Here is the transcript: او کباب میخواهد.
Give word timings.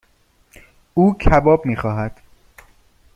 او 0.93 1.17
کباب 1.17 1.65
میخواهد. 1.67 2.21